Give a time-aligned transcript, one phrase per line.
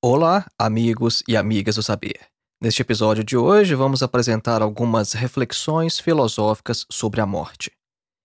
[0.00, 2.20] Olá, amigos e amigas do saber.
[2.62, 7.72] Neste episódio de hoje, vamos apresentar algumas reflexões filosóficas sobre a morte.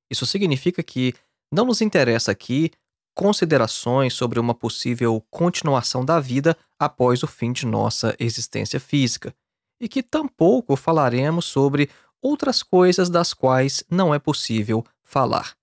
[0.07, 1.15] Isso significa que
[1.51, 2.69] não nos interessa aqui
[3.15, 9.33] considerações sobre uma possível continuação da vida após o fim de nossa existência física,
[9.81, 11.89] e que tampouco falaremos sobre
[12.21, 15.55] outras coisas das quais não é possível falar.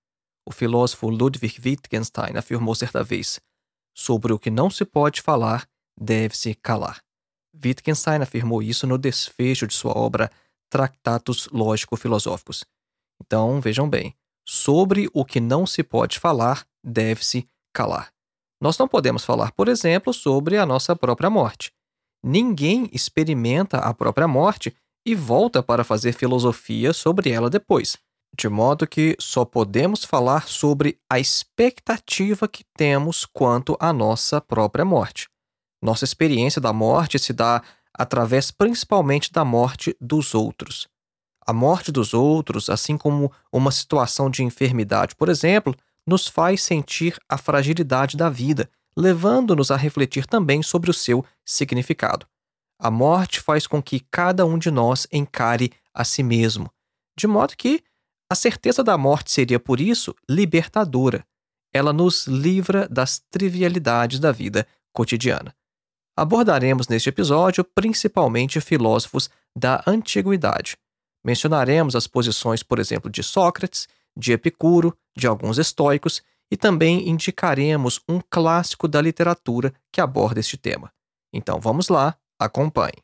[0.45, 3.39] O filósofo Ludwig Wittgenstein afirmou certa vez:
[3.95, 5.70] sobre o que não se pode falar,
[6.01, 7.01] deve-se calar.
[7.63, 10.31] Wittgenstein afirmou isso no desfecho de sua obra
[10.69, 12.63] Tratatus Lógico-Filosóficos.
[13.23, 14.15] Então, vejam bem,
[14.47, 18.11] sobre o que não se pode falar, deve-se calar.
[18.59, 21.71] Nós não podemos falar, por exemplo, sobre a nossa própria morte.
[22.23, 24.75] Ninguém experimenta a própria morte
[25.05, 27.97] e volta para fazer filosofia sobre ela depois.
[28.37, 34.85] De modo que só podemos falar sobre a expectativa que temos quanto à nossa própria
[34.85, 35.30] morte.
[35.81, 37.61] Nossa experiência da morte se dá
[37.93, 40.87] através principalmente da morte dos outros.
[41.45, 47.17] A morte dos outros, assim como uma situação de enfermidade, por exemplo, nos faz sentir
[47.27, 52.27] a fragilidade da vida, levando-nos a refletir também sobre o seu significado.
[52.79, 56.71] A morte faz com que cada um de nós encare a si mesmo,
[57.17, 57.83] de modo que
[58.29, 61.25] a certeza da morte seria, por isso, libertadora.
[61.73, 65.53] Ela nos livra das trivialidades da vida cotidiana.
[66.21, 69.27] Abordaremos neste episódio principalmente filósofos
[69.57, 70.77] da antiguidade.
[71.25, 77.99] Mencionaremos as posições, por exemplo, de Sócrates, de Epicuro, de alguns estoicos e também indicaremos
[78.07, 80.93] um clássico da literatura que aborda este tema.
[81.33, 83.01] Então vamos lá, acompanhe.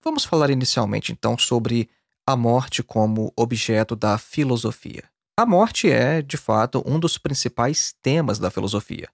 [0.03, 1.89] Vamos falar inicialmente então sobre
[2.31, 5.03] a morte como objeto da filosofia.
[5.37, 9.09] A morte é, de fato, um dos principais temas da filosofia.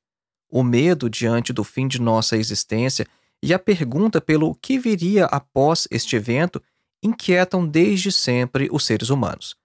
[0.50, 3.06] O medo diante do fim de nossa existência
[3.42, 6.62] e a pergunta pelo que viria após este evento
[7.02, 9.56] inquietam desde sempre os seres humanos.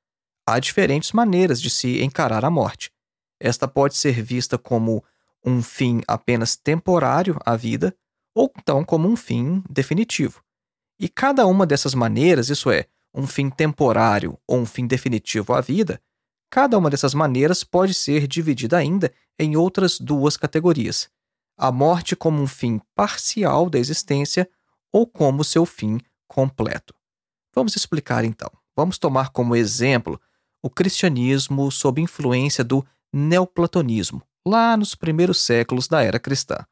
[0.48, 2.90] Há diferentes maneiras de se encarar a morte.
[3.38, 5.04] Esta pode ser vista como
[5.46, 7.94] um fim apenas temporário à vida,
[8.34, 10.42] ou então como um fim definitivo.
[10.98, 15.62] E cada uma dessas maneiras, isso é, um fim temporário ou um fim definitivo à
[15.62, 16.02] vida,
[16.52, 19.10] Cada uma dessas maneiras pode ser dividida ainda
[19.40, 21.10] em outras duas categorias:
[21.58, 24.50] a morte como um fim parcial da existência
[24.92, 25.98] ou como seu fim
[26.28, 26.94] completo.
[27.56, 28.52] Vamos explicar então.
[28.76, 30.20] Vamos tomar como exemplo
[30.62, 36.66] o cristianismo sob influência do neoplatonismo, lá nos primeiros séculos da era cristã.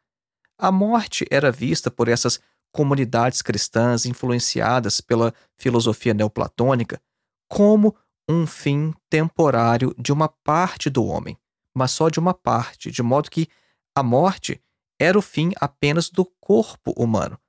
[0.58, 2.40] A morte era vista por essas
[2.72, 7.02] comunidades cristãs influenciadas pela filosofia neoplatônica
[7.50, 7.96] como
[8.30, 11.36] um fim temporário de uma parte do homem,
[11.76, 13.48] mas só de uma parte, de modo que
[13.96, 14.62] a morte
[15.00, 17.40] era o fim apenas do corpo humano.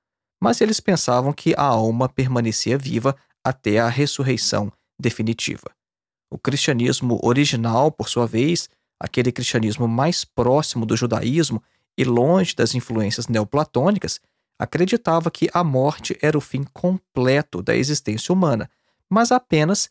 [0.43, 3.15] Mas eles pensavam que a alma permanecia viva
[3.45, 5.71] até a ressurreição definitiva.
[6.31, 8.69] O cristianismo original, por sua vez,
[8.99, 11.63] aquele cristianismo mais próximo do judaísmo
[11.99, 14.21] e longe das influências neoplatônicas,
[14.61, 18.71] acreditava que a morte era o fim completo da existência humana,
[19.09, 19.89] mas apenas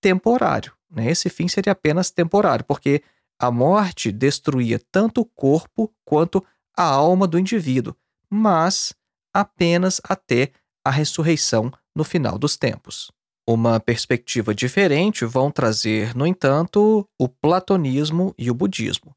[0.00, 0.72] temporário.
[0.88, 1.10] Né?
[1.10, 3.02] Esse fim seria apenas temporário, porque
[3.36, 6.44] a morte destruía tanto o corpo quanto
[6.76, 7.96] a alma do indivíduo,
[8.30, 8.94] mas
[9.34, 10.52] apenas até
[10.84, 13.10] a ressurreição no final dos tempos.
[13.44, 19.16] Uma perspectiva diferente vão trazer, no entanto, o platonismo e o budismo.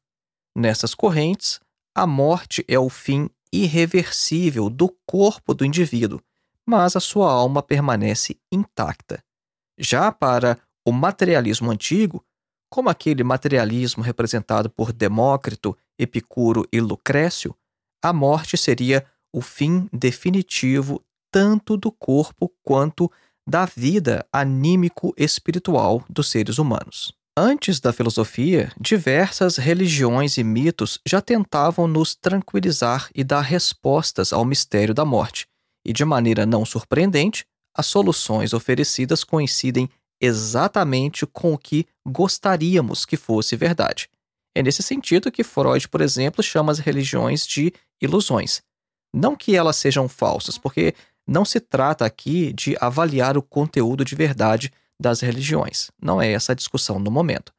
[0.52, 1.60] Nessas correntes,
[1.94, 6.20] a morte é o fim irreversível do corpo do indivíduo,
[6.64, 9.22] mas a sua alma permanece intacta.
[9.78, 12.24] Já para o materialismo antigo,
[12.68, 17.54] como aquele materialismo representado por Demócrito, Epicuro e Lucrécio,
[18.02, 23.10] a morte seria o fim definitivo tanto do corpo quanto
[23.46, 27.14] da vida anímico-espiritual dos seres humanos.
[27.38, 34.42] Antes da filosofia, diversas religiões e mitos já tentavam nos tranquilizar e dar respostas ao
[34.42, 35.46] mistério da morte,
[35.84, 37.44] e de maneira não surpreendente,
[37.76, 39.86] as soluções oferecidas coincidem
[40.18, 44.08] exatamente com o que gostaríamos que fosse verdade.
[44.54, 48.62] É nesse sentido que Freud, por exemplo, chama as religiões de ilusões.
[49.14, 50.94] Não que elas sejam falsas, porque
[51.28, 55.90] não se trata aqui de avaliar o conteúdo de verdade das religiões.
[56.00, 57.52] Não é essa a discussão no momento.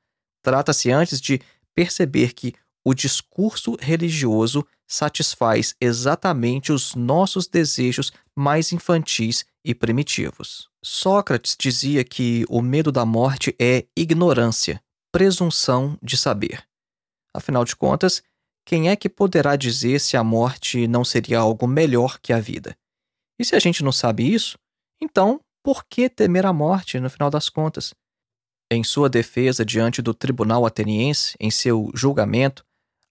[0.44, 1.42] Trata-se antes de
[1.76, 2.54] perceber que
[2.86, 10.70] o discurso religioso satisfaz exatamente os nossos desejos mais infantis e primitivos.
[10.82, 14.82] Sócrates dizia que o medo da morte é ignorância,
[15.12, 16.64] presunção de saber.
[17.34, 18.24] Afinal de contas,
[18.66, 22.78] quem é que poderá dizer se a morte não seria algo melhor que a vida?
[23.38, 24.58] E se a gente não sabe isso,
[25.02, 27.94] então por que temer a morte no final das contas?
[28.72, 32.64] Em sua defesa diante do tribunal ateniense, em seu julgamento,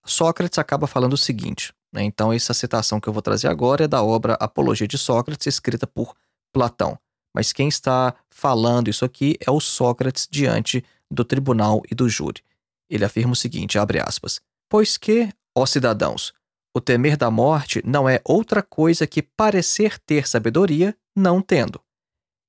[0.07, 1.75] Sócrates acaba falando o seguinte.
[1.93, 2.05] Né?
[2.05, 5.87] Então, essa citação que eu vou trazer agora é da obra Apologia de Sócrates, escrita
[5.87, 6.15] por
[6.51, 6.99] Platão.
[7.35, 12.43] Mas quem está falando isso aqui é o Sócrates diante do tribunal e do júri.
[12.89, 16.33] Ele afirma o seguinte, abre aspas, Pois que, ó cidadãos,
[16.75, 21.85] o temer da morte não é outra coisa que parecer ter sabedoria, não tendo.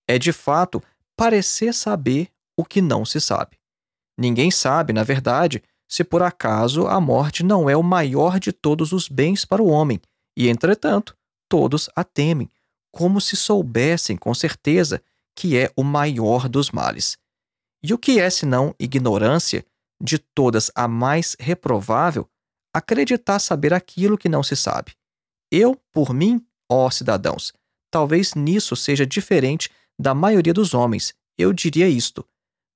[0.07, 0.81] É de fato
[1.15, 3.57] parecer saber o que não se sabe.
[4.17, 8.91] Ninguém sabe, na verdade, se por acaso a morte não é o maior de todos
[8.91, 10.01] os bens para o homem,
[10.35, 11.15] e entretanto,
[11.49, 12.49] todos a temem,
[12.91, 15.01] como se soubessem com certeza
[15.35, 17.17] que é o maior dos males.
[17.83, 19.65] E o que é senão ignorância,
[20.01, 22.27] de todas a mais reprovável,
[22.73, 24.93] acreditar saber aquilo que não se sabe.
[25.51, 27.53] Eu, por mim, ó cidadãos,
[27.89, 31.13] talvez nisso seja diferente da maioria dos homens.
[31.37, 32.25] Eu diria isto: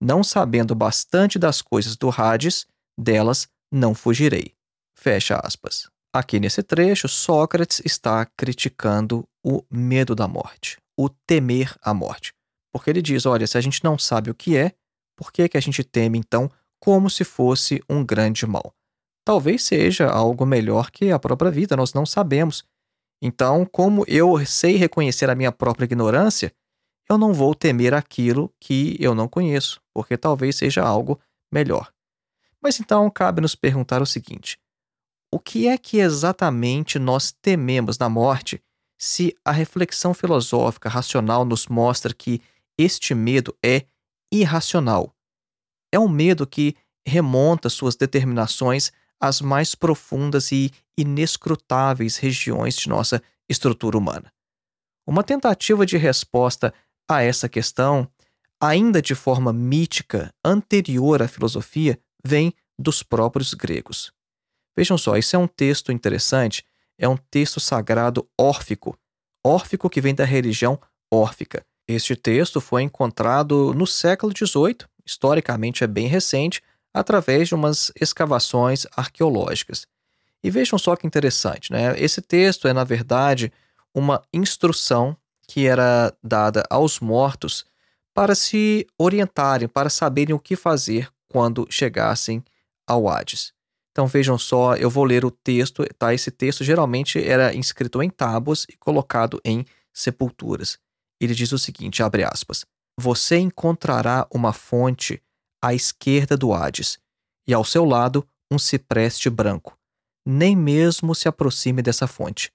[0.02, 4.54] não sabendo bastante das coisas do Hades, delas não fugirei.
[4.98, 5.90] Fecha aspas.
[6.14, 12.34] Aqui nesse trecho, Sócrates está criticando o medo da morte, o temer a morte.
[12.74, 14.74] Porque ele diz: olha, se a gente não sabe o que é,
[15.18, 18.74] por que, que a gente teme então como se fosse um grande mal?
[19.24, 22.64] talvez seja algo melhor que a própria vida, nós não sabemos.
[23.22, 26.52] Então, como eu sei reconhecer a minha própria ignorância,
[27.10, 31.20] eu não vou temer aquilo que eu não conheço, porque talvez seja algo
[31.52, 31.92] melhor.
[32.62, 34.58] Mas então cabe nos perguntar o seguinte:
[35.32, 38.62] o que é que exatamente nós tememos na morte
[39.00, 42.42] se a reflexão filosófica racional nos mostra que
[42.78, 43.86] este medo é
[44.32, 45.16] irracional?
[45.92, 53.22] É um medo que remonta suas determinações as mais profundas e inescrutáveis regiões de nossa
[53.50, 54.32] estrutura humana.
[55.06, 56.74] Uma tentativa de resposta
[57.18, 58.08] a essa questão,
[58.60, 64.12] ainda de forma mítica, anterior à filosofia, vem dos próprios gregos.
[64.76, 66.64] Vejam só, isso é um texto interessante,
[66.98, 68.98] é um texto sagrado órfico,
[69.44, 70.80] órfico que vem da religião
[71.12, 71.66] órfica.
[71.88, 76.62] Este texto foi encontrado no século XVIII, historicamente é bem recente,
[76.94, 79.86] através de umas escavações arqueológicas.
[80.44, 82.00] E vejam só que interessante, né?
[82.00, 83.52] Esse texto é, na verdade,
[83.94, 85.16] uma instrução
[85.48, 87.66] que era dada aos mortos
[88.14, 92.44] para se orientarem, para saberem o que fazer quando chegassem
[92.88, 93.54] ao Hades.
[93.92, 96.14] Então vejam só, eu vou ler o texto, tá?
[96.14, 100.78] Esse texto geralmente era escrito em tábuas e colocado em sepulturas.
[101.20, 102.66] Ele diz o seguinte, abre aspas:
[102.98, 105.22] Você encontrará uma fonte
[105.62, 107.00] à esquerda do Hades,
[107.48, 109.78] e ao seu lado um cipreste branco.
[110.26, 112.52] Nem mesmo se aproxime dessa fonte.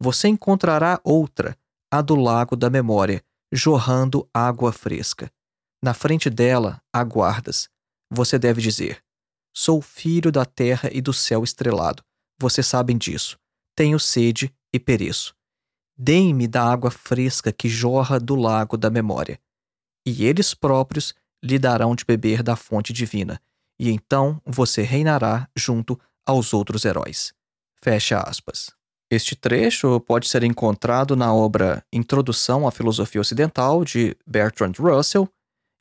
[0.00, 1.56] Você encontrará outra,
[1.96, 5.30] a do lago da memória, jorrando água fresca.
[5.82, 7.68] Na frente dela há guardas.
[8.10, 9.02] Você deve dizer:
[9.54, 12.02] Sou filho da terra e do céu estrelado.
[12.38, 13.38] Vocês sabem disso.
[13.74, 15.34] Tenho sede e pereço.
[15.96, 19.40] Deem-me da água fresca que jorra do lago da memória.
[20.04, 23.40] E eles próprios lhe darão de beber da fonte divina,
[23.78, 27.32] e então você reinará junto aos outros heróis.
[27.82, 28.75] Fecha aspas.
[29.10, 35.28] Este trecho pode ser encontrado na obra Introdução à Filosofia Ocidental, de Bertrand Russell,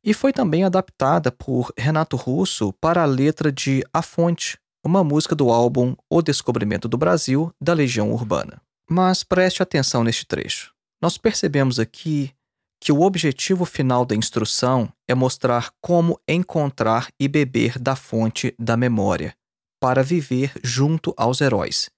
[0.06, 5.34] e foi também adaptada por Renato Russo para a letra de A Fonte, uma música
[5.34, 8.62] do álbum O Descobrimento do Brasil, da Legião Urbana.
[8.88, 10.72] Mas preste atenção neste trecho.
[11.02, 12.32] Nós percebemos aqui
[12.80, 18.78] que o objetivo final da instrução é mostrar como encontrar e beber da fonte da
[18.78, 19.34] memória,
[19.82, 21.90] para viver junto aos heróis.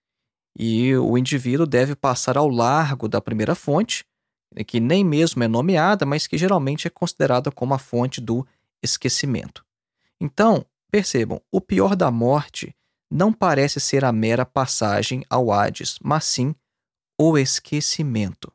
[0.57, 4.03] E o indivíduo deve passar ao largo da primeira fonte,
[4.65, 8.45] que nem mesmo é nomeada, mas que geralmente é considerada como a fonte do
[8.81, 9.63] esquecimento.
[10.19, 12.75] Então, percebam, o pior da morte
[13.11, 16.55] não parece ser a mera passagem ao Hades, mas sim
[17.19, 18.51] o esquecimento.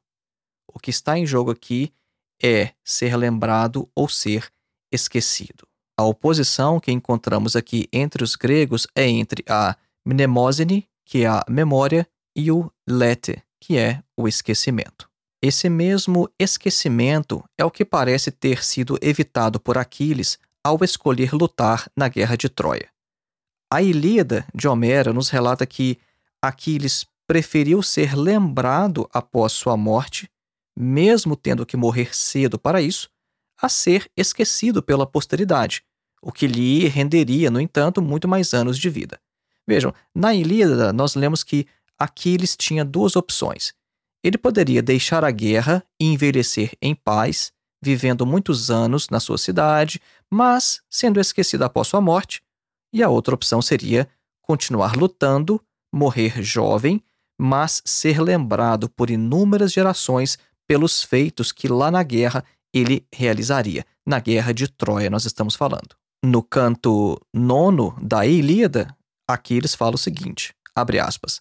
[0.67, 1.93] O que está em jogo aqui
[2.43, 4.51] é ser lembrado ou ser
[4.91, 5.67] esquecido.
[5.97, 11.45] A oposição que encontramos aqui entre os gregos é entre a mnemosine, que é a
[11.47, 15.11] memória, e o lete, que é o esquecimento.
[15.43, 21.87] Esse mesmo esquecimento é o que parece ter sido evitado por Aquiles ao escolher lutar
[21.95, 22.89] na guerra de Troia.
[23.71, 25.99] A Ilíada de Homero nos relata que
[26.41, 30.31] Aquiles preferiu ser lembrado após sua morte
[30.75, 33.11] mesmo tendo que morrer cedo para isso,
[33.61, 35.85] a ser esquecido pela posteridade,
[36.23, 39.21] o que lhe renderia, no entanto, muito mais anos de vida.
[39.69, 41.67] Vejam, na Ilíada nós lemos que
[41.99, 43.73] Aquiles tinha duas opções.
[44.25, 47.53] Ele poderia deixar a guerra e envelhecer em paz,
[47.83, 50.01] vivendo muitos anos na sua cidade,
[50.31, 52.43] mas sendo esquecido após sua morte,
[52.93, 54.09] e a outra opção seria
[54.43, 55.61] continuar lutando,
[55.93, 57.03] morrer jovem,
[57.41, 63.85] mas ser lembrado por inúmeras gerações pelos feitos que lá na guerra ele realizaria.
[64.07, 65.97] Na guerra de Troia, nós estamos falando.
[66.25, 68.97] No canto nono da Ilíada,
[69.33, 71.41] Aquiles fala o seguinte: abre aspas.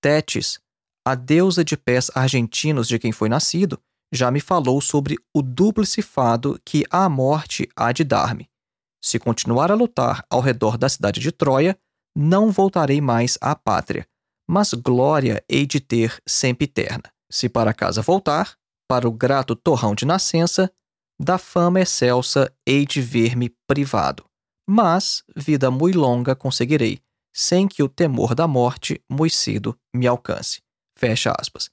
[0.00, 0.58] Tétis,
[1.06, 3.80] a deusa de pés argentinos de quem foi nascido,
[4.12, 8.48] já me falou sobre o dúplice fado que a morte há de dar-me.
[9.02, 11.78] Se continuar a lutar ao redor da cidade de Troia,
[12.16, 14.06] não voltarei mais à pátria,
[14.48, 17.04] mas glória hei de ter sempre eterna.
[17.30, 18.56] Se para casa voltar,
[18.88, 20.72] para o grato torrão de nascença,
[21.20, 24.24] da fama excelsa hei de ver-me privado.
[24.68, 27.00] Mas vida muito longa conseguirei,
[27.38, 30.62] sem que o temor da morte muito cedo me alcance.
[30.98, 31.70] Fecha aspas.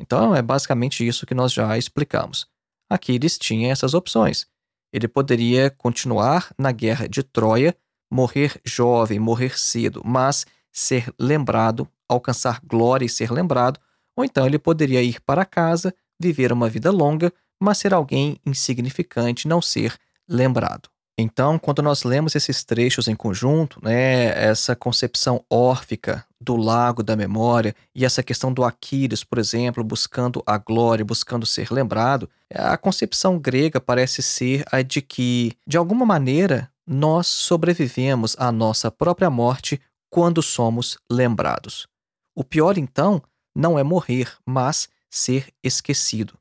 [0.00, 2.46] Então é basicamente isso que nós já explicamos.
[2.88, 4.46] Aquiles tinha essas opções.
[4.90, 7.76] Ele poderia continuar na guerra de Troia,
[8.10, 13.78] morrer jovem, morrer cedo, mas ser lembrado, alcançar glória e ser lembrado,
[14.16, 19.46] ou então ele poderia ir para casa, viver uma vida longa, mas ser alguém insignificante,
[19.46, 19.94] não ser
[20.26, 20.88] lembrado.
[21.18, 27.14] Então, quando nós lemos esses trechos em conjunto, né, essa concepção órfica do lago da
[27.14, 32.76] memória e essa questão do Aquiles, por exemplo, buscando a glória, buscando ser lembrado, a
[32.78, 39.30] concepção grega parece ser a de que, de alguma maneira, nós sobrevivemos à nossa própria
[39.30, 41.86] morte quando somos lembrados.
[42.34, 43.22] O pior, então,
[43.54, 46.38] não é morrer, mas ser esquecido.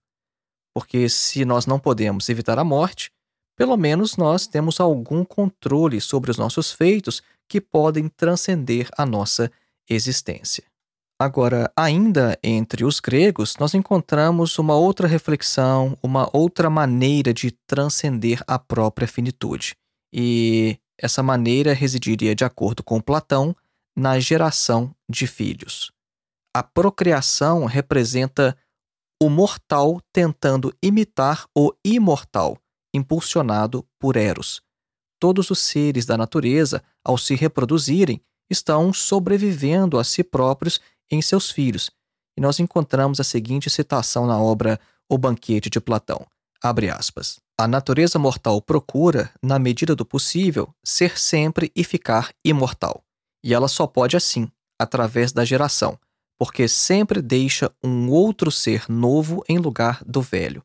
[0.74, 3.12] Porque se nós não podemos evitar a morte,
[3.62, 9.52] pelo menos nós temos algum controle sobre os nossos feitos que podem transcender a nossa
[9.88, 10.64] existência.
[11.22, 18.44] Agora, ainda entre os gregos, nós encontramos uma outra reflexão, uma outra maneira de transcender
[18.48, 19.76] a própria finitude.
[20.12, 23.56] E essa maneira residiria, de acordo com Platão,
[23.96, 25.92] na geração de filhos.
[26.52, 28.58] A procriação representa
[29.22, 32.58] o mortal tentando imitar o imortal,
[32.94, 34.62] impulsionado por Eros.
[35.22, 38.20] todos os seres da natureza, ao se reproduzirem,
[38.50, 40.82] estão sobrevivendo a si próprios
[41.12, 41.92] em seus filhos.
[42.36, 46.26] E nós encontramos a seguinte citação na obra O Banquete de Platão.
[46.62, 47.40] Abre aspas.
[47.56, 53.04] A natureza mortal procura, na medida do possível, ser sempre e ficar imortal.
[53.44, 56.00] E ela só pode assim, através da geração,
[56.40, 60.64] porque sempre deixa um outro ser novo em lugar do velho.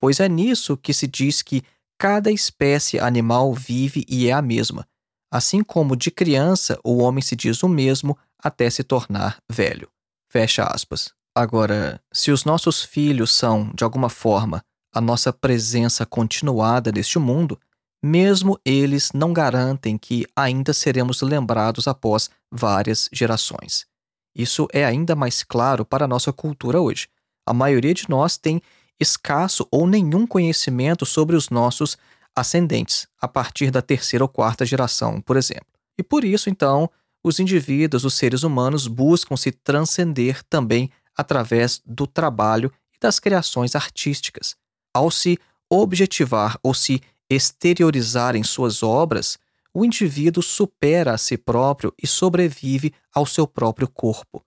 [0.00, 1.62] Pois é nisso que se diz que
[1.98, 4.86] cada espécie animal vive e é a mesma,
[5.30, 9.88] assim como de criança o homem se diz o mesmo até se tornar velho.
[10.30, 11.12] Fecha aspas.
[11.34, 14.62] Agora, se os nossos filhos são, de alguma forma,
[14.92, 17.58] a nossa presença continuada neste mundo,
[18.02, 23.86] mesmo eles não garantem que ainda seremos lembrados após várias gerações.
[24.34, 27.08] Isso é ainda mais claro para a nossa cultura hoje.
[27.46, 28.62] A maioria de nós tem
[29.00, 31.96] escasso ou nenhum conhecimento sobre os nossos
[32.34, 35.66] ascendentes, a partir da terceira ou quarta geração, por exemplo.
[35.98, 36.88] E por isso, então,
[37.22, 43.74] os indivíduos, os seres humanos, buscam se transcender também através do trabalho e das criações
[43.74, 44.56] artísticas.
[44.94, 45.38] Ao se
[45.68, 49.38] objetivar ou se exteriorizar em suas obras,
[49.74, 54.42] o indivíduo supera a si próprio e sobrevive ao seu próprio corpo.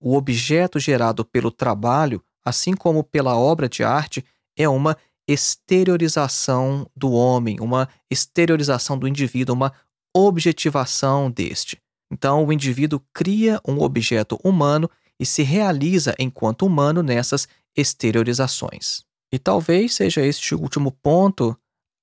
[0.00, 4.24] O objeto gerado pelo trabalho, assim como pela obra de arte,
[4.56, 4.96] é uma
[5.26, 9.72] exteriorização do homem, uma exteriorização do indivíduo, uma
[10.14, 11.80] objetivação deste.
[12.12, 19.04] Então, o indivíduo cria um objeto humano e se realiza enquanto humano nessas exteriorizações.
[19.32, 21.56] E talvez seja este último ponto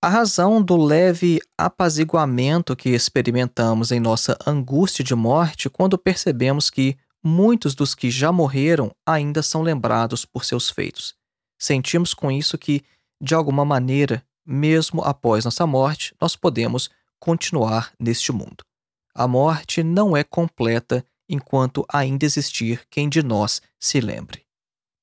[0.03, 6.97] a razão do leve apaziguamento que experimentamos em nossa angústia de morte quando percebemos que
[7.23, 11.15] muitos dos que já morreram ainda são lembrados por seus feitos.
[11.59, 12.83] Sentimos com isso que,
[13.21, 18.63] de alguma maneira, mesmo após nossa morte, nós podemos continuar neste mundo.
[19.13, 24.43] A morte não é completa enquanto ainda existir quem de nós se lembre.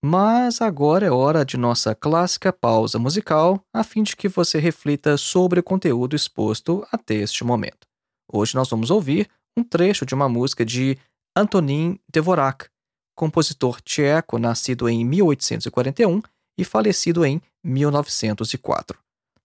[0.05, 5.17] Mas agora é hora de nossa clássica pausa musical, a fim de que você reflita
[5.17, 7.87] sobre o conteúdo exposto até este momento.
[8.33, 10.97] Hoje nós vamos ouvir um trecho de uma música de
[11.39, 12.69] Antonin Dvorak,
[13.15, 16.21] compositor tcheco nascido em 1841
[16.59, 18.99] e falecido em 1904.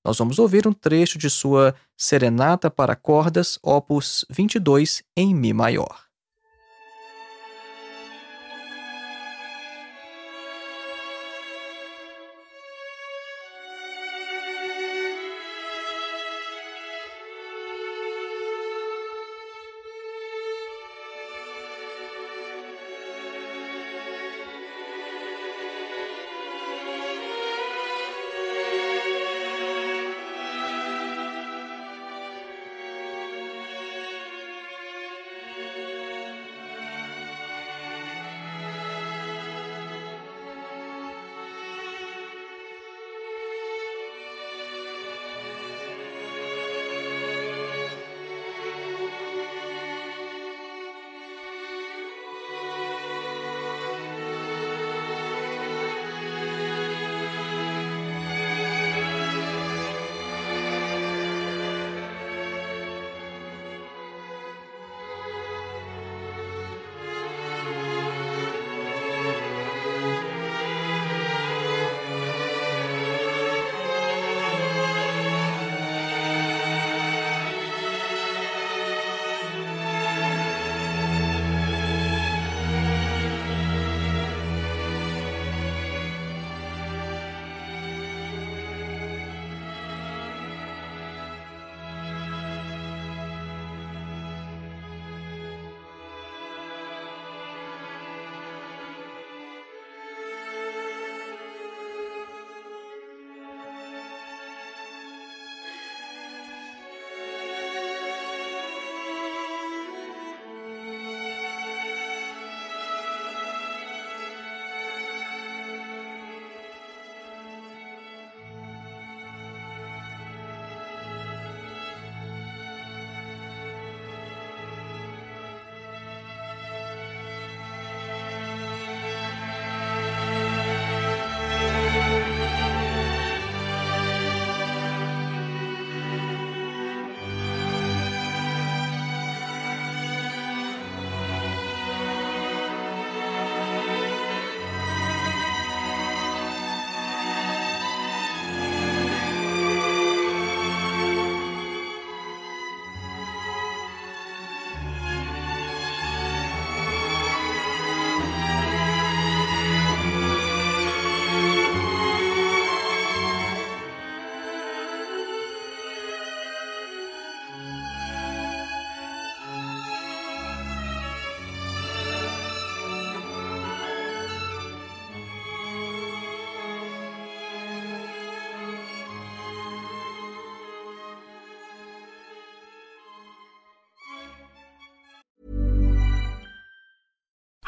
[0.03, 6.05] Nós vamos ouvir um trecho de sua Serenata para Cordas, opus 22 em Mi maior.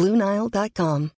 [0.00, 1.10] BlueNile.com.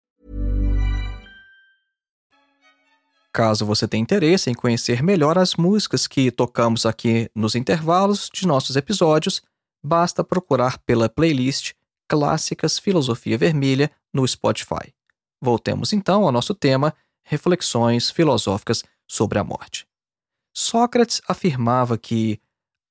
[3.31, 8.47] Caso você tenha interesse em conhecer melhor as músicas que tocamos aqui nos intervalos de
[8.47, 9.43] nossos episódios,
[9.85, 11.75] basta procurar pela playlist
[12.09, 14.95] Clássicas Filosofia Vermelha no Spotify.
[15.43, 19.87] Voltemos então ao nosso tema: reflexões filosóficas sobre a morte.
[20.57, 22.41] Sócrates afirmava que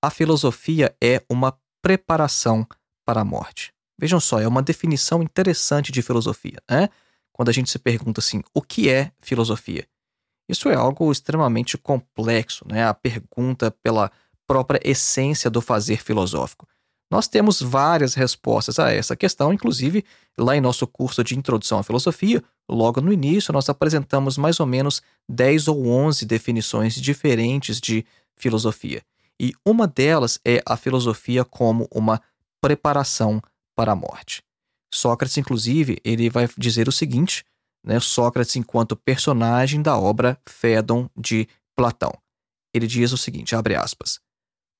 [0.03, 2.65] a filosofia é uma preparação
[3.03, 3.73] para a morte.
[3.99, 6.87] Vejam só, é uma definição interessante de filosofia, né?
[7.33, 9.85] Quando a gente se pergunta assim, o que é filosofia?
[10.47, 12.85] Isso é algo extremamente complexo, né?
[12.85, 14.09] A pergunta pela
[14.47, 16.65] própria essência do fazer filosófico.
[17.11, 20.05] Nós temos várias respostas a essa questão, inclusive
[20.37, 24.65] lá em nosso curso de Introdução à Filosofia, logo no início, nós apresentamos mais ou
[24.65, 28.05] menos 10 ou 11 definições diferentes de
[28.37, 29.01] filosofia.
[29.39, 32.21] E uma delas é a filosofia como uma
[32.61, 33.41] preparação
[33.79, 34.43] para a morte.
[34.93, 37.45] Sócrates, inclusive, ele vai dizer o seguinte,
[37.81, 42.11] né, Sócrates enquanto personagem da obra Fédon de Platão.
[42.73, 44.19] Ele diz o seguinte, abre aspas,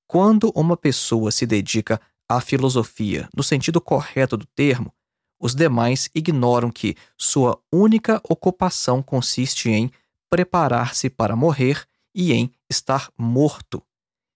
[0.06, 4.92] quando uma pessoa se dedica a filosofia no sentido correto do termo,
[5.40, 9.90] os demais ignoram que sua única ocupação consiste em
[10.28, 13.82] preparar-se para morrer e em estar morto.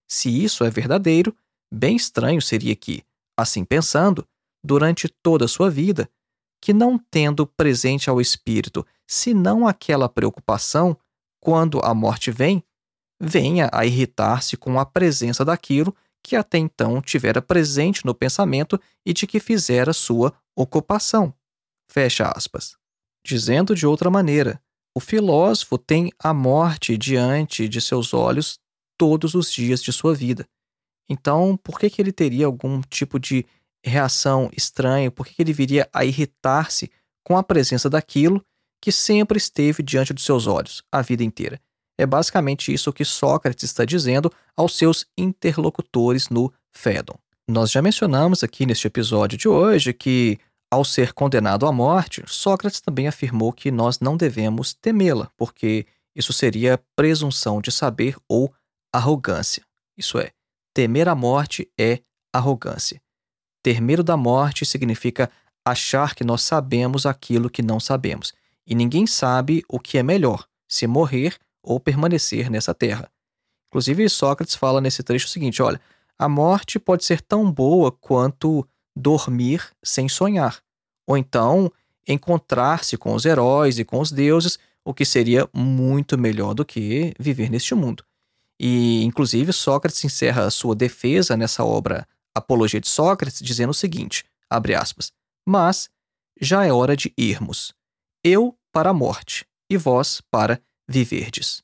[0.09, 1.37] Se isso é verdadeiro,
[1.71, 3.03] bem estranho seria que,
[3.37, 4.27] assim pensando,
[4.65, 6.09] durante toda a sua vida,
[6.61, 10.97] que não tendo presente ao espírito senão aquela preocupação,
[11.39, 12.63] quando a morte vem,
[13.21, 19.13] venha a irritar-se com a presença daquilo que até então tivera presente no pensamento e
[19.13, 21.31] de que fizera sua ocupação.
[21.87, 22.75] Fecha aspas.
[23.23, 24.59] Dizendo de outra maneira,
[24.95, 28.57] o filósofo tem a morte diante de seus olhos
[28.97, 30.47] todos os dias de sua vida.
[31.07, 33.45] Então, por que, que ele teria algum tipo de
[33.85, 35.11] reação estranha?
[35.11, 36.91] Por que, ele viria a irritar-se
[37.23, 38.43] com a presença daquilo
[38.81, 41.59] que sempre esteve diante dos seus olhos a vida inteira?
[41.97, 47.17] É basicamente isso que Sócrates está dizendo aos seus interlocutores no Fédon.
[47.47, 50.37] Nós já mencionamos aqui neste episódio de hoje que,
[50.71, 56.33] ao ser condenado à morte, Sócrates também afirmou que nós não devemos temê-la, porque isso
[56.33, 58.53] seria presunção de saber ou
[58.93, 59.63] arrogância.
[59.97, 60.31] Isso é,
[60.73, 61.99] temer a morte é
[62.33, 63.01] arrogância.
[63.65, 65.27] Ter medo da morte significa
[65.65, 68.31] achar que nós sabemos aquilo que não sabemos.
[68.63, 73.09] E ninguém sabe o que é melhor, se morrer ou permanecer nessa terra.
[73.67, 75.81] Inclusive, Sócrates fala nesse trecho o seguinte: olha,
[76.15, 78.63] a morte pode ser tão boa quanto
[78.95, 80.59] dormir sem sonhar,
[81.07, 81.71] ou então
[82.07, 87.15] encontrar-se com os heróis e com os deuses, o que seria muito melhor do que
[87.19, 88.03] viver neste mundo.
[88.59, 94.75] E, inclusive, Sócrates encerra sua defesa nessa obra Apologia de Sócrates, dizendo o seguinte: abre
[94.75, 95.11] aspas,
[95.47, 95.89] mas
[96.39, 97.73] já é hora de irmos.
[98.23, 101.63] Eu para a morte, e vós para viverdes.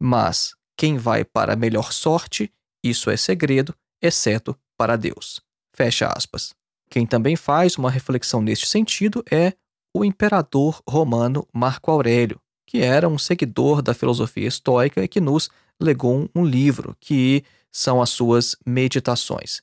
[0.00, 5.40] Mas quem vai para a melhor sorte, isso é segredo, exceto para Deus.
[5.74, 6.54] Fecha aspas.
[6.90, 9.54] Quem também faz uma reflexão neste sentido é
[9.96, 15.48] o imperador romano Marco Aurélio, que era um seguidor da filosofia estoica e que nos
[15.80, 19.62] legou um livro, que são as suas meditações.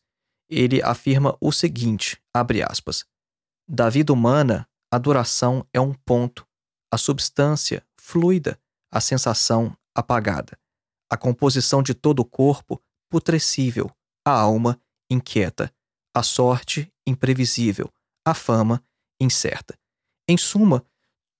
[0.51, 3.05] Ele afirma o seguinte, abre aspas,
[3.65, 6.45] da vida humana, a duração é um ponto,
[6.91, 8.59] a substância fluida,
[8.91, 10.59] a sensação apagada,
[11.09, 13.89] a composição de todo o corpo putrescível,
[14.27, 14.77] a alma
[15.09, 15.73] inquieta,
[16.13, 17.89] a sorte imprevisível,
[18.27, 18.83] a fama
[19.21, 19.79] incerta.
[20.27, 20.85] Em suma,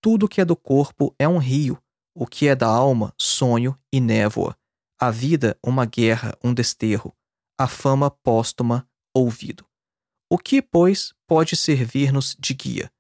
[0.02, 1.78] tudo que é do corpo é um rio,
[2.16, 4.58] o que é da alma, sonho e névoa,
[4.98, 7.14] a vida, uma guerra, um desterro,
[7.60, 9.66] a fama póstuma, ouvido.
[10.30, 12.92] O que, pois, pode servir-nos de guia?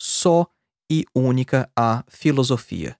[0.00, 0.46] Só
[0.90, 2.96] e única a filosofia.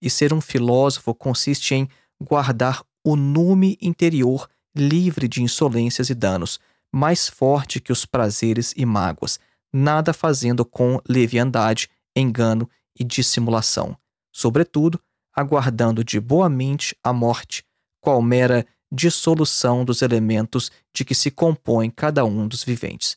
[0.00, 1.88] E ser um filósofo consiste em
[2.20, 6.60] guardar o nume interior livre de insolências e danos,
[6.92, 9.40] mais forte que os prazeres e mágoas,
[9.72, 13.96] nada fazendo com leviandade, engano e dissimulação,
[14.32, 15.00] sobretudo
[15.34, 17.64] aguardando de boa mente a morte,
[18.00, 23.16] qual mera dissolução dos elementos de que se compõe cada um dos viventes.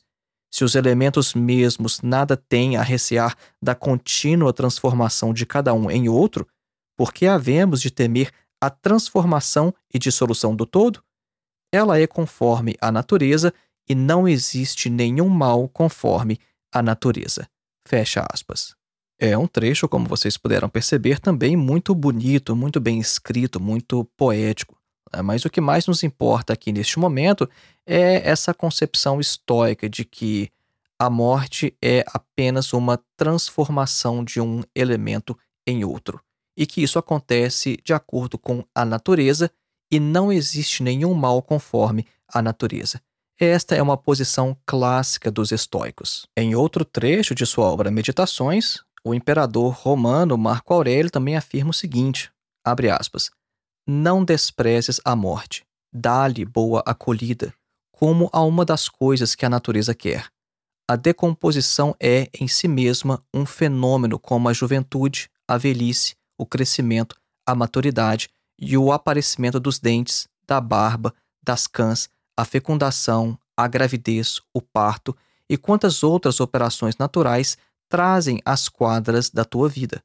[0.52, 6.08] Se os elementos mesmos nada têm a recear da contínua transformação de cada um em
[6.08, 6.46] outro,
[6.98, 11.02] por que havemos de temer a transformação e dissolução do todo?
[11.72, 13.54] Ela é conforme a natureza
[13.88, 16.38] e não existe nenhum mal conforme
[16.72, 17.48] a natureza.
[17.86, 18.74] Fecha aspas.
[19.18, 24.79] É um trecho, como vocês puderam perceber, também muito bonito, muito bem escrito, muito poético.
[25.12, 25.22] Né?
[25.22, 27.48] Mas o que mais nos importa aqui neste momento
[27.86, 30.50] é essa concepção estoica de que
[30.98, 36.20] a morte é apenas uma transformação de um elemento em outro
[36.56, 39.50] e que isso acontece de acordo com a natureza
[39.90, 43.00] e não existe nenhum mal conforme a natureza.
[43.38, 46.26] Esta é uma posição clássica dos estoicos.
[46.36, 51.74] Em outro trecho de sua obra Meditações, o imperador romano Marco Aurélio também afirma o
[51.74, 52.30] seguinte:
[52.62, 53.30] abre aspas,
[53.86, 57.52] não desprezes a morte, dá-lhe boa acolhida,
[57.92, 60.30] como a uma das coisas que a natureza quer.
[60.88, 67.16] A decomposição é, em si mesma, um fenômeno como a juventude, a velhice, o crescimento,
[67.46, 74.40] a maturidade e o aparecimento dos dentes, da barba, das cãs, a fecundação, a gravidez,
[74.54, 75.16] o parto
[75.48, 77.56] e quantas outras operações naturais
[77.88, 80.02] trazem as quadras da tua vida.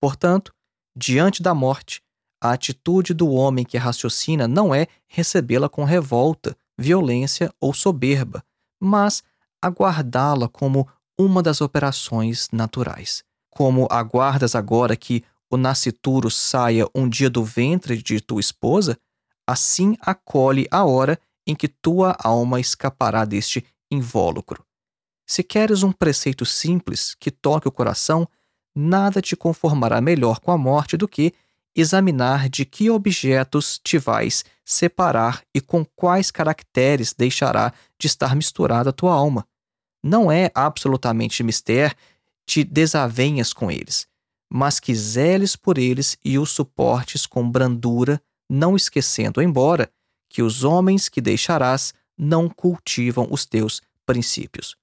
[0.00, 0.52] Portanto,
[0.96, 2.02] diante da morte,
[2.40, 8.44] a atitude do homem que raciocina não é recebê-la com revolta, violência ou soberba,
[8.80, 9.22] mas
[9.60, 13.24] aguardá-la como uma das operações naturais.
[13.50, 18.96] Como aguardas agora que o nascituro saia um dia do ventre de tua esposa,
[19.46, 24.64] assim acolhe a hora em que tua alma escapará deste invólucro.
[25.26, 28.28] Se queres um preceito simples que toque o coração,
[28.74, 31.32] nada te conformará melhor com a morte do que
[31.80, 38.90] examinar de que objetos te vais separar e com quais caracteres deixará de estar misturada
[38.90, 39.46] a tua alma.
[40.02, 41.94] Não é absolutamente mister
[42.46, 44.06] te desavenhas com eles,
[44.50, 49.90] mas que zeles por eles e os suportes com brandura, não esquecendo, embora,
[50.30, 54.76] que os homens que deixarás não cultivam os teus princípios.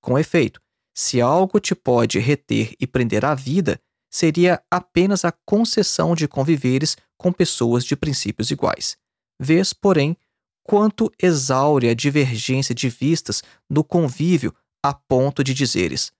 [0.00, 0.60] Com efeito,
[0.94, 6.96] se algo te pode reter e prender à vida, seria apenas a concessão de conviveres
[7.16, 8.96] com pessoas de princípios iguais.
[9.38, 10.16] Vês, porém,
[10.62, 16.12] quanto exaure a divergência de vistas no convívio a ponto de dizeres: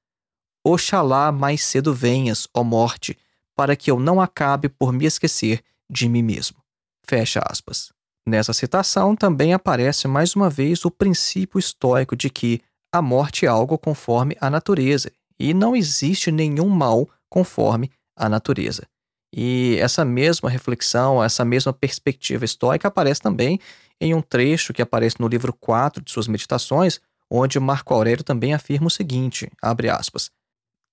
[0.64, 3.16] Oxalá mais cedo venhas, ó morte,
[3.54, 6.58] para que eu não acabe por me esquecer de mim mesmo.
[7.06, 7.92] Fecha aspas.
[8.26, 12.60] Nessa citação também aparece mais uma vez o princípio estoico de que
[12.92, 18.88] a morte é algo conforme a natureza e não existe nenhum mal conforme a natureza.
[19.30, 23.60] E essa mesma reflexão, essa mesma perspectiva estoica aparece também
[24.00, 26.98] em um trecho que aparece no livro 4 de suas meditações,
[27.30, 30.30] onde Marco Aurélio também afirma o seguinte, abre aspas,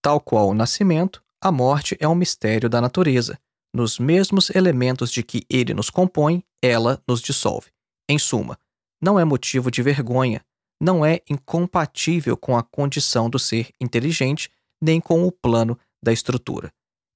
[0.02, 3.40] Tal qual o nascimento, a morte é um mistério da natureza.
[3.74, 7.68] Nos mesmos elementos de que ele nos compõe, ela nos dissolve.
[8.10, 8.60] Em suma,
[9.02, 10.44] não é motivo de vergonha,
[10.82, 14.52] não é incompatível com a condição do ser inteligente,
[14.82, 16.72] nem com o plano da estrutura.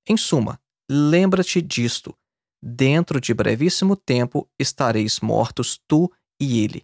[0.08, 2.16] Em suma, lembra-te disto.
[2.64, 6.84] Dentro de brevíssimo tempo estareis mortos tu e ele,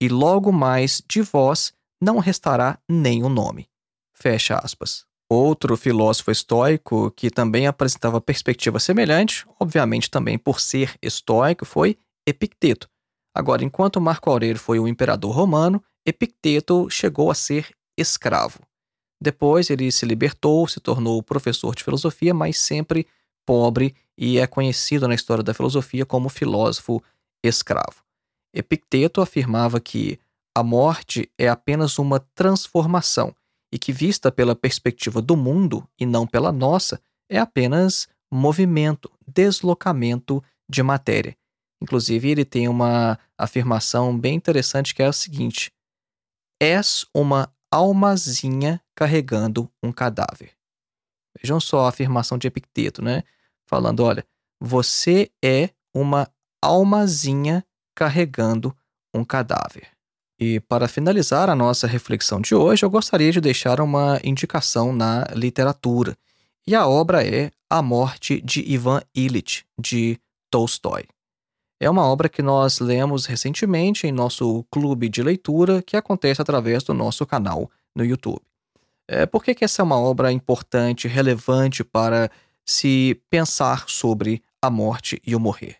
[0.00, 3.68] e logo mais de vós não restará nem o nome.
[4.12, 5.06] Fecha aspas.
[5.30, 12.88] Outro filósofo estoico que também apresentava perspectiva semelhante, obviamente também por ser estoico, foi Epicteto.
[13.34, 18.60] Agora, enquanto Marco Aurélio foi o imperador romano, Epicteto chegou a ser escravo.
[19.24, 23.06] Depois ele se libertou, se tornou professor de filosofia, mas sempre
[23.46, 27.02] pobre e é conhecido na história da filosofia como filósofo
[27.42, 28.04] escravo.
[28.54, 30.20] Epicteto afirmava que
[30.54, 33.34] a morte é apenas uma transformação
[33.72, 40.44] e que, vista pela perspectiva do mundo e não pela nossa, é apenas movimento, deslocamento
[40.68, 41.34] de matéria.
[41.82, 45.72] Inclusive, ele tem uma afirmação bem interessante que é a seguinte:
[46.60, 50.52] És uma almazinha carregando um cadáver.
[51.40, 53.22] Vejam só a afirmação de Epicteto, né?
[53.66, 54.24] Falando, olha,
[54.60, 56.28] você é uma
[56.62, 58.76] almazinha carregando
[59.12, 59.88] um cadáver.
[60.38, 65.24] E para finalizar a nossa reflexão de hoje, eu gostaria de deixar uma indicação na
[65.34, 66.16] literatura.
[66.66, 70.18] E a obra é A Morte de Ivan Illich, de
[70.50, 71.04] Tolstói.
[71.80, 76.82] É uma obra que nós lemos recentemente em nosso clube de leitura, que acontece através
[76.82, 78.40] do nosso canal no YouTube.
[79.08, 82.30] É, por que, que essa é uma obra importante, relevante para
[82.64, 85.76] se pensar sobre a morte e o morrer?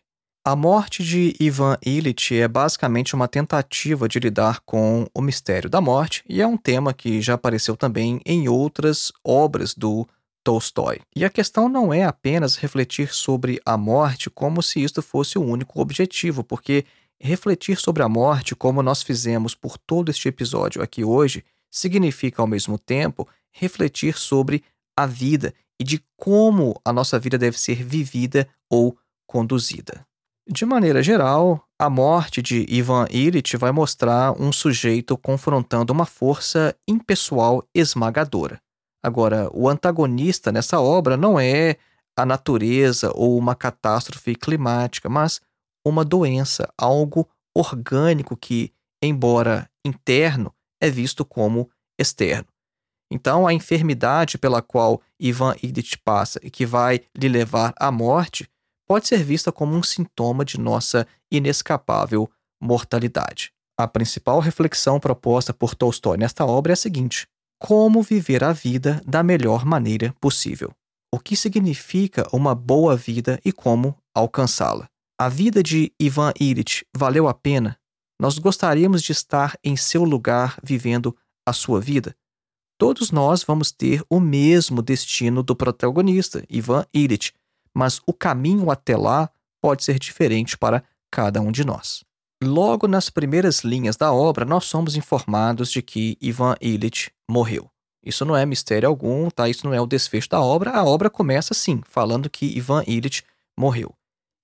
[0.47, 5.81] A morte de Ivan Illich é basicamente uma tentativa de lidar com o mistério da
[5.81, 10.07] morte e é um tema que já apareceu também em outras obras do
[10.45, 11.01] Tolstói.
[11.17, 15.43] E a questão não é apenas refletir sobre a morte como se isto fosse o
[15.43, 16.85] único objetivo, porque
[17.19, 21.43] refletir sobre a morte, como nós fizemos por todo este episódio aqui hoje,
[21.75, 24.63] significa ao mesmo tempo refletir sobre
[24.97, 30.07] a vida e de como a nossa vida deve ser vivida ou conduzida.
[30.49, 36.77] De maneira geral, a morte de Ivan Illich vai mostrar um sujeito confrontando uma força
[36.87, 38.61] impessoal esmagadora.
[39.03, 41.77] Agora, o antagonista nessa obra não é
[42.17, 45.41] a natureza ou uma catástrofe climática, mas
[45.85, 50.54] uma doença, algo orgânico que, embora interno,
[50.85, 52.47] é visto como externo.
[53.11, 58.49] Então, a enfermidade pela qual Ivan Illich passa e que vai lhe levar à morte
[58.87, 63.51] pode ser vista como um sintoma de nossa inescapável mortalidade.
[63.79, 67.27] A principal reflexão proposta por Tolstói nesta obra é a seguinte:
[67.59, 70.71] como viver a vida da melhor maneira possível?
[71.13, 74.87] O que significa uma boa vida e como alcançá-la?
[75.19, 77.79] A vida de Ivan Illich valeu a pena?
[78.19, 82.17] Nós gostaríamos de estar em seu lugar vivendo a sua vida?
[82.79, 87.33] Todos nós vamos ter o mesmo destino do protagonista, Ivan Illich,
[87.73, 92.05] mas o caminho até lá pode ser diferente para cada um de nós.
[92.43, 97.71] Logo nas primeiras linhas da obra, nós somos informados de que Ivan Illich morreu.
[98.05, 99.49] Isso não é mistério algum, tá?
[99.49, 100.73] Isso não é o desfecho da obra.
[100.73, 103.23] A obra começa assim, falando que Ivan Illich
[103.59, 103.95] morreu.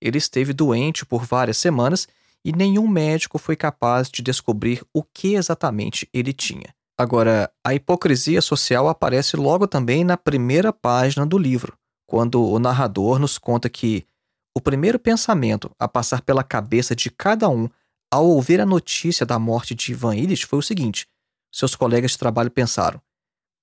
[0.01, 2.07] Ele esteve doente por várias semanas
[2.43, 6.73] e nenhum médico foi capaz de descobrir o que exatamente ele tinha.
[6.97, 11.77] Agora, a hipocrisia social aparece logo também na primeira página do livro
[12.11, 14.05] quando o narrador nos conta que
[14.53, 17.69] o primeiro pensamento a passar pela cabeça de cada um
[18.11, 21.07] ao ouvir a notícia da morte de Ivan Illich foi o seguinte:
[21.49, 23.01] seus colegas de trabalho pensaram: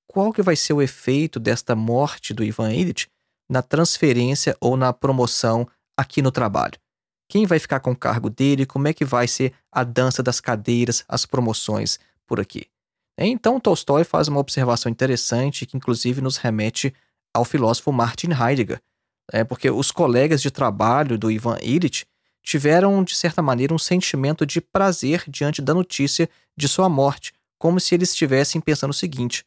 [0.06, 3.10] qual que vai ser o efeito desta morte do Ivan Illich
[3.50, 6.78] na transferência ou na promoção aqui no trabalho?
[7.28, 8.64] Quem vai ficar com o cargo dele?
[8.64, 12.66] Como é que vai ser a dança das cadeiras, as promoções por aqui?
[13.18, 16.94] Então Tolstói faz uma observação interessante que inclusive nos remete
[17.34, 18.80] ao filósofo Martin Heidegger,
[19.30, 22.06] é, porque os colegas de trabalho do Ivan Illich
[22.42, 27.78] tiveram, de certa maneira, um sentimento de prazer diante da notícia de sua morte, como
[27.78, 29.44] se eles estivessem pensando o seguinte: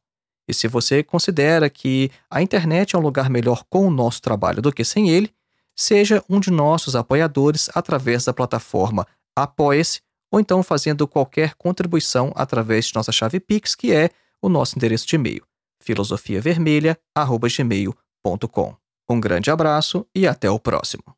[0.48, 4.62] E se você considera que a internet é um lugar melhor com o nosso trabalho
[4.62, 5.30] do que sem ele,
[5.76, 9.06] seja um de nossos apoiadores através da plataforma
[9.38, 10.00] Apoia-se
[10.32, 14.08] ou então fazendo qualquer contribuição através de nossa chave Pix, que é
[14.42, 15.44] o nosso endereço de e-mail,
[15.80, 18.76] filosofiavermelha.gmail.com.
[19.08, 21.17] Um grande abraço e até o próximo.